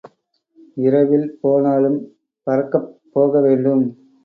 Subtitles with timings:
[0.77, 1.99] இரவில் போனாலும்
[2.47, 3.85] பரக்கப் போக வேண்டும்.